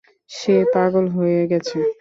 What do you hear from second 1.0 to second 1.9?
হয়ে গেছে!